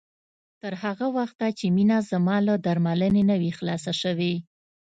[0.61, 4.33] تر هغه وخته چې مينه زما له درملنې نه وي خلاصه شوې